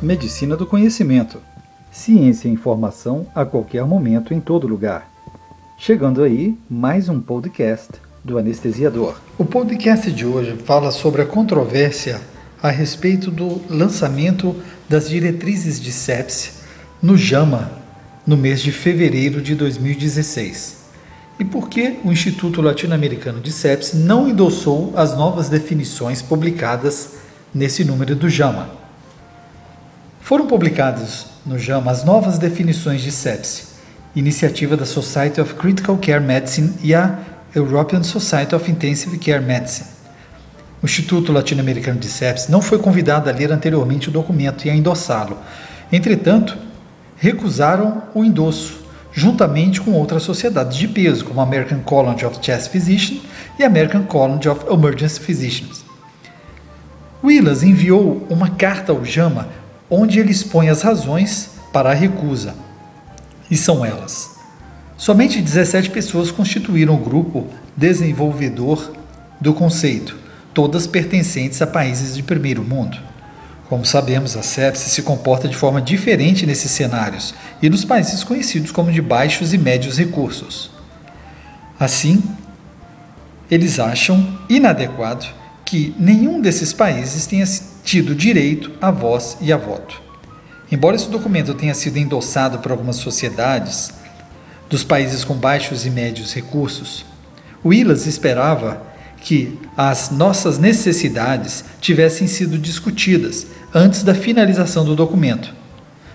Medicina 0.00 0.56
do 0.56 0.64
conhecimento. 0.64 1.40
Ciência 1.90 2.46
e 2.46 2.52
informação 2.52 3.26
a 3.34 3.44
qualquer 3.44 3.84
momento, 3.84 4.32
em 4.32 4.38
todo 4.38 4.68
lugar. 4.68 5.10
Chegando 5.76 6.22
aí, 6.22 6.56
mais 6.70 7.08
um 7.08 7.20
podcast 7.20 7.88
do 8.22 8.38
anestesiador. 8.38 9.16
O 9.36 9.44
podcast 9.44 10.12
de 10.12 10.24
hoje 10.24 10.54
fala 10.64 10.92
sobre 10.92 11.22
a 11.22 11.26
controvérsia 11.26 12.20
a 12.62 12.70
respeito 12.70 13.28
do 13.28 13.60
lançamento 13.68 14.54
das 14.88 15.08
diretrizes 15.08 15.80
de 15.80 15.90
sepse 15.90 16.52
no 17.02 17.16
JAMA 17.16 17.72
no 18.24 18.36
mês 18.36 18.62
de 18.62 18.70
fevereiro 18.70 19.42
de 19.42 19.56
2016. 19.56 20.76
E 21.40 21.44
por 21.44 21.68
que 21.68 21.98
o 22.04 22.12
Instituto 22.12 22.62
Latino-Americano 22.62 23.40
de 23.40 23.50
Sepse 23.50 23.96
não 23.96 24.28
endossou 24.28 24.92
as 24.96 25.16
novas 25.16 25.48
definições 25.48 26.20
publicadas 26.20 27.14
nesse 27.54 27.84
número 27.84 28.14
do 28.14 28.28
JAMA? 28.28 28.77
Foram 30.28 30.46
publicadas 30.46 31.24
no 31.46 31.58
JAMA 31.58 31.90
as 31.90 32.04
novas 32.04 32.36
definições 32.36 33.00
de 33.00 33.10
sepse, 33.10 33.68
iniciativa 34.14 34.76
da 34.76 34.84
Society 34.84 35.40
of 35.40 35.54
Critical 35.54 35.96
Care 35.96 36.22
Medicine 36.22 36.74
e 36.82 36.94
a 36.94 37.18
European 37.56 38.02
Society 38.02 38.54
of 38.54 38.70
Intensive 38.70 39.16
Care 39.16 39.42
Medicine. 39.42 39.88
O 40.82 40.84
Instituto 40.84 41.32
Latino-Americano 41.32 41.98
de 41.98 42.08
Sepse 42.08 42.52
não 42.52 42.60
foi 42.60 42.78
convidado 42.78 43.30
a 43.30 43.32
ler 43.32 43.50
anteriormente 43.50 44.10
o 44.10 44.12
documento 44.12 44.66
e 44.66 44.70
a 44.70 44.76
endossá-lo. 44.76 45.38
Entretanto, 45.90 46.58
recusaram 47.16 48.02
o 48.14 48.22
endosso, 48.22 48.82
juntamente 49.10 49.80
com 49.80 49.92
outras 49.92 50.24
sociedades 50.24 50.76
de 50.76 50.88
peso, 50.88 51.24
como 51.24 51.40
a 51.40 51.44
American 51.44 51.80
College 51.80 52.26
of 52.26 52.36
Chest 52.42 52.68
Physicians 52.68 53.22
e 53.58 53.64
a 53.64 53.66
American 53.66 54.02
College 54.02 54.46
of 54.46 54.66
Emergency 54.70 55.20
Physicians. 55.20 55.86
Willis 57.24 57.62
enviou 57.62 58.26
uma 58.28 58.50
carta 58.50 58.92
ao 58.92 59.02
JAMA 59.02 59.66
onde 59.90 60.18
ele 60.18 60.30
expõe 60.30 60.68
as 60.68 60.82
razões 60.82 61.50
para 61.72 61.90
a 61.90 61.94
recusa. 61.94 62.54
E 63.50 63.56
são 63.56 63.84
elas: 63.84 64.36
somente 64.96 65.40
17 65.40 65.90
pessoas 65.90 66.30
constituíram 66.30 66.94
o 66.94 66.98
grupo 66.98 67.46
desenvolvedor 67.76 68.92
do 69.40 69.54
conceito, 69.54 70.16
todas 70.52 70.86
pertencentes 70.86 71.62
a 71.62 71.66
países 71.66 72.16
de 72.16 72.22
primeiro 72.22 72.62
mundo. 72.62 72.98
Como 73.68 73.84
sabemos, 73.84 74.34
a 74.36 74.42
sepse 74.42 74.88
se 74.88 75.02
comporta 75.02 75.46
de 75.46 75.54
forma 75.54 75.80
diferente 75.80 76.46
nesses 76.46 76.70
cenários 76.70 77.34
e 77.60 77.68
nos 77.68 77.84
países 77.84 78.24
conhecidos 78.24 78.70
como 78.70 78.90
de 78.90 79.02
baixos 79.02 79.52
e 79.52 79.58
médios 79.58 79.98
recursos. 79.98 80.70
Assim, 81.78 82.22
eles 83.50 83.78
acham 83.78 84.38
inadequado 84.48 85.26
que 85.64 85.94
nenhum 85.98 86.40
desses 86.40 86.72
países 86.72 87.26
tenha 87.26 87.44
tido 87.84 88.14
direito 88.14 88.70
à 88.80 88.90
voz 88.90 89.36
e 89.40 89.52
a 89.52 89.56
voto. 89.56 90.00
Embora 90.70 90.96
esse 90.96 91.08
documento 91.08 91.54
tenha 91.54 91.74
sido 91.74 91.96
endossado 91.96 92.58
por 92.58 92.70
algumas 92.70 92.96
sociedades 92.96 93.92
dos 94.68 94.84
países 94.84 95.24
com 95.24 95.34
baixos 95.34 95.86
e 95.86 95.90
médios 95.90 96.34
recursos, 96.34 97.06
Willis 97.64 98.06
esperava 98.06 98.82
que 99.20 99.58
as 99.76 100.10
nossas 100.10 100.58
necessidades 100.58 101.64
tivessem 101.80 102.26
sido 102.26 102.58
discutidas 102.58 103.46
antes 103.74 104.02
da 104.02 104.14
finalização 104.14 104.84
do 104.84 104.94
documento, 104.94 105.54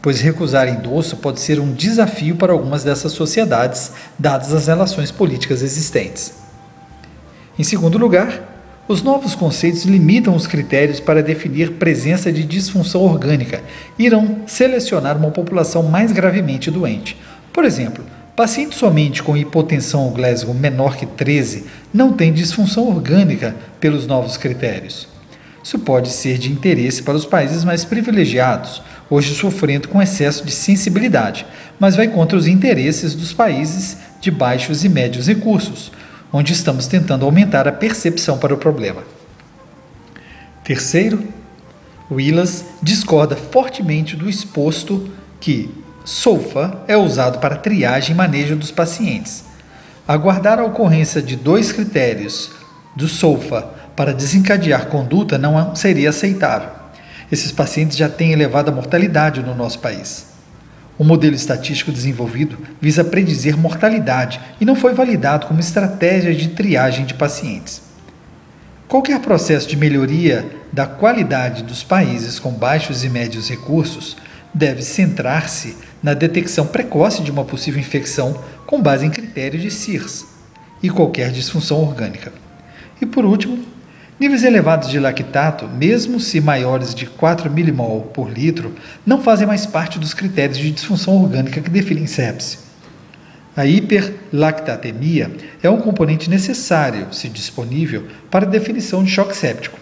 pois 0.00 0.20
recusar 0.20 0.68
endosso 0.68 1.16
pode 1.16 1.40
ser 1.40 1.58
um 1.58 1.72
desafio 1.72 2.36
para 2.36 2.52
algumas 2.52 2.84
dessas 2.84 3.12
sociedades, 3.12 3.92
dadas 4.18 4.52
as 4.52 4.66
relações 4.66 5.10
políticas 5.10 5.62
existentes. 5.62 6.34
Em 7.58 7.64
segundo 7.64 7.98
lugar, 7.98 8.53
os 8.86 9.02
novos 9.02 9.34
conceitos 9.34 9.84
limitam 9.84 10.36
os 10.36 10.46
critérios 10.46 11.00
para 11.00 11.22
definir 11.22 11.72
presença 11.72 12.30
de 12.30 12.44
disfunção 12.44 13.00
orgânica 13.00 13.62
e 13.98 14.04
irão 14.04 14.40
selecionar 14.46 15.16
uma 15.16 15.30
população 15.30 15.82
mais 15.82 16.12
gravemente 16.12 16.70
doente. 16.70 17.16
Por 17.50 17.64
exemplo, 17.64 18.04
pacientes 18.36 18.76
somente 18.76 19.22
com 19.22 19.36
hipotensão 19.36 20.10
Glasgow 20.10 20.52
menor 20.52 20.96
que 20.96 21.06
13 21.06 21.64
não 21.94 22.12
têm 22.12 22.32
disfunção 22.32 22.88
orgânica 22.88 23.56
pelos 23.80 24.06
novos 24.06 24.36
critérios. 24.36 25.08
Isso 25.62 25.78
pode 25.78 26.10
ser 26.10 26.36
de 26.36 26.52
interesse 26.52 27.02
para 27.02 27.16
os 27.16 27.24
países 27.24 27.64
mais 27.64 27.86
privilegiados, 27.86 28.82
hoje 29.08 29.34
sofrendo 29.34 29.88
com 29.88 30.02
excesso 30.02 30.44
de 30.44 30.52
sensibilidade, 30.52 31.46
mas 31.80 31.96
vai 31.96 32.06
contra 32.08 32.36
os 32.36 32.46
interesses 32.46 33.14
dos 33.14 33.32
países 33.32 33.96
de 34.20 34.30
baixos 34.30 34.84
e 34.84 34.90
médios 34.90 35.26
recursos, 35.26 35.90
onde 36.36 36.52
estamos 36.52 36.88
tentando 36.88 37.24
aumentar 37.24 37.68
a 37.68 37.72
percepção 37.72 38.38
para 38.38 38.52
o 38.52 38.56
problema. 38.56 39.04
Terceiro, 40.64 41.22
Willas 42.10 42.64
discorda 42.82 43.36
fortemente 43.36 44.16
do 44.16 44.28
exposto 44.28 45.08
que 45.38 45.70
SOFA 46.04 46.82
é 46.88 46.96
usado 46.96 47.38
para 47.38 47.54
triagem 47.54 48.10
e 48.10 48.16
manejo 48.16 48.56
dos 48.56 48.72
pacientes. 48.72 49.44
Aguardar 50.08 50.58
a 50.58 50.64
ocorrência 50.64 51.22
de 51.22 51.36
dois 51.36 51.70
critérios 51.70 52.50
do 52.96 53.06
SOFA 53.06 53.70
para 53.94 54.12
desencadear 54.12 54.88
conduta 54.88 55.38
não 55.38 55.76
seria 55.76 56.10
aceitável. 56.10 56.70
Esses 57.30 57.52
pacientes 57.52 57.96
já 57.96 58.08
têm 58.08 58.32
elevada 58.32 58.72
mortalidade 58.72 59.40
no 59.40 59.54
nosso 59.54 59.78
país. 59.78 60.33
O 60.96 61.02
modelo 61.02 61.34
estatístico 61.34 61.90
desenvolvido 61.90 62.56
visa 62.80 63.02
predizer 63.02 63.56
mortalidade 63.56 64.40
e 64.60 64.64
não 64.64 64.76
foi 64.76 64.94
validado 64.94 65.46
como 65.46 65.58
estratégia 65.58 66.34
de 66.34 66.50
triagem 66.50 67.04
de 67.04 67.14
pacientes. 67.14 67.82
Qualquer 68.86 69.18
processo 69.20 69.66
de 69.68 69.76
melhoria 69.76 70.48
da 70.72 70.86
qualidade 70.86 71.64
dos 71.64 71.82
países 71.82 72.38
com 72.38 72.52
baixos 72.52 73.02
e 73.02 73.08
médios 73.08 73.48
recursos 73.48 74.16
deve 74.52 74.82
centrar-se 74.82 75.76
na 76.00 76.14
detecção 76.14 76.66
precoce 76.66 77.22
de 77.22 77.30
uma 77.30 77.44
possível 77.44 77.80
infecção 77.80 78.38
com 78.66 78.80
base 78.80 79.04
em 79.04 79.10
critérios 79.10 79.62
de 79.62 79.70
CIRS 79.70 80.26
e 80.80 80.90
qualquer 80.90 81.32
disfunção 81.32 81.82
orgânica. 81.82 82.32
E 83.00 83.06
por 83.06 83.24
último, 83.24 83.64
Níveis 84.18 84.44
elevados 84.44 84.88
de 84.88 85.00
lactato, 85.00 85.66
mesmo 85.66 86.20
se 86.20 86.40
maiores 86.40 86.94
de 86.94 87.04
4 87.04 87.50
milimol 87.50 88.02
por 88.02 88.30
litro, 88.30 88.72
não 89.04 89.20
fazem 89.20 89.44
mais 89.44 89.66
parte 89.66 89.98
dos 89.98 90.14
critérios 90.14 90.56
de 90.56 90.70
disfunção 90.70 91.20
orgânica 91.20 91.60
que 91.60 91.68
definem 91.68 92.06
sepse. 92.06 92.58
A 93.56 93.66
hiperlactatemia 93.66 95.32
é 95.60 95.68
um 95.68 95.80
componente 95.80 96.30
necessário, 96.30 97.12
se 97.12 97.28
disponível, 97.28 98.06
para 98.30 98.46
a 98.46 98.48
definição 98.50 99.02
de 99.02 99.10
choque 99.10 99.36
séptico. 99.36 99.78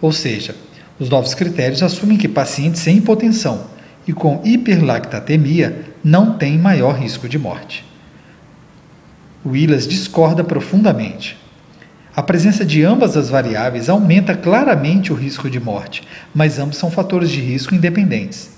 Ou 0.00 0.10
seja, 0.10 0.56
os 0.98 1.08
novos 1.08 1.32
critérios 1.32 1.84
assumem 1.84 2.18
que 2.18 2.28
pacientes 2.28 2.80
sem 2.80 2.96
hipotensão 2.96 3.66
e 4.08 4.12
com 4.12 4.40
hiperlactatemia 4.44 5.84
não 6.02 6.36
têm 6.36 6.58
maior 6.58 6.96
risco 6.96 7.28
de 7.28 7.38
morte. 7.38 7.84
Willis 9.44 9.86
discorda 9.86 10.42
profundamente. 10.42 11.45
A 12.16 12.22
presença 12.22 12.64
de 12.64 12.82
ambas 12.82 13.14
as 13.14 13.28
variáveis 13.28 13.90
aumenta 13.90 14.34
claramente 14.34 15.12
o 15.12 15.14
risco 15.14 15.50
de 15.50 15.60
morte, 15.60 16.02
mas 16.34 16.58
ambos 16.58 16.78
são 16.78 16.90
fatores 16.90 17.28
de 17.28 17.42
risco 17.42 17.74
independentes. 17.74 18.52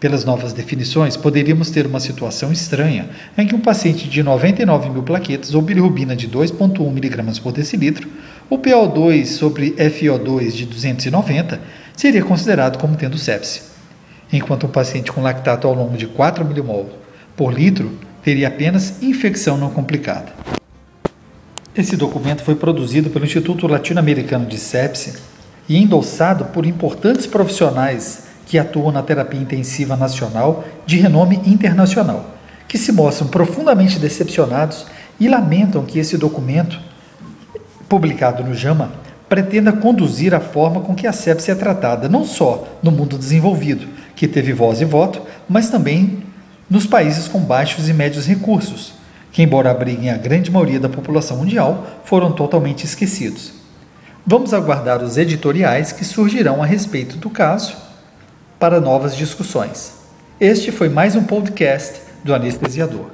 Pelas 0.00 0.24
novas 0.24 0.52
definições, 0.52 1.16
poderíamos 1.16 1.70
ter 1.70 1.86
uma 1.86 2.00
situação 2.00 2.50
estranha 2.50 3.08
em 3.38 3.46
que 3.46 3.54
um 3.54 3.60
paciente 3.60 4.08
de 4.08 4.24
99 4.24 4.90
mil 4.90 5.04
plaquetas 5.04 5.54
ou 5.54 5.62
bilirrubina 5.62 6.16
de 6.16 6.26
2,1 6.26 6.84
mg 6.84 7.40
por 7.40 7.52
decilitro, 7.52 8.08
ou 8.50 8.58
PO2 8.58 9.26
sobre 9.26 9.70
FO2 9.70 10.50
de 10.50 10.66
290, 10.66 11.60
seria 11.96 12.24
considerado 12.24 12.76
como 12.76 12.96
tendo 12.96 13.16
sepse, 13.18 13.62
enquanto 14.32 14.66
um 14.66 14.70
paciente 14.70 15.12
com 15.12 15.22
lactato 15.22 15.68
ao 15.68 15.74
longo 15.74 15.96
de 15.96 16.08
4 16.08 16.44
mmol 16.44 16.90
por 17.36 17.54
litro 17.54 17.92
teria 18.20 18.48
apenas 18.48 19.00
infecção 19.00 19.56
não 19.56 19.70
complicada. 19.70 20.55
Esse 21.76 21.94
documento 21.94 22.42
foi 22.42 22.54
produzido 22.54 23.10
pelo 23.10 23.26
Instituto 23.26 23.66
Latino-Americano 23.66 24.46
de 24.46 24.56
Sepse 24.56 25.18
e 25.68 25.76
endossado 25.76 26.46
por 26.46 26.64
importantes 26.64 27.26
profissionais 27.26 28.24
que 28.46 28.58
atuam 28.58 28.90
na 28.90 29.02
terapia 29.02 29.38
intensiva 29.38 29.94
nacional 29.94 30.64
de 30.86 30.96
renome 30.96 31.38
internacional, 31.44 32.34
que 32.66 32.78
se 32.78 32.92
mostram 32.92 33.28
profundamente 33.28 33.98
decepcionados 33.98 34.86
e 35.20 35.28
lamentam 35.28 35.84
que 35.84 35.98
esse 35.98 36.16
documento, 36.16 36.80
publicado 37.86 38.42
no 38.42 38.54
JAMA, 38.54 38.92
pretenda 39.28 39.70
conduzir 39.70 40.34
a 40.34 40.40
forma 40.40 40.80
com 40.80 40.94
que 40.94 41.06
a 41.06 41.12
sepse 41.12 41.50
é 41.50 41.54
tratada, 41.54 42.08
não 42.08 42.24
só 42.24 42.78
no 42.82 42.90
mundo 42.90 43.18
desenvolvido, 43.18 43.86
que 44.14 44.26
teve 44.26 44.54
voz 44.54 44.80
e 44.80 44.86
voto, 44.86 45.20
mas 45.46 45.68
também 45.68 46.22
nos 46.70 46.86
países 46.86 47.28
com 47.28 47.40
baixos 47.40 47.86
e 47.86 47.92
médios 47.92 48.26
recursos, 48.26 48.95
que, 49.36 49.42
embora 49.42 49.70
abriguem 49.70 50.08
a 50.08 50.16
grande 50.16 50.50
maioria 50.50 50.80
da 50.80 50.88
população 50.88 51.36
mundial, 51.36 51.86
foram 52.04 52.32
totalmente 52.32 52.84
esquecidos. 52.84 53.52
Vamos 54.26 54.54
aguardar 54.54 55.04
os 55.04 55.18
editoriais 55.18 55.92
que 55.92 56.06
surgirão 56.06 56.62
a 56.62 56.64
respeito 56.64 57.18
do 57.18 57.28
caso 57.28 57.76
para 58.58 58.80
novas 58.80 59.14
discussões. 59.14 59.92
Este 60.40 60.72
foi 60.72 60.88
mais 60.88 61.14
um 61.14 61.22
podcast 61.22 62.00
do 62.24 62.34
Anestesiador. 62.34 63.10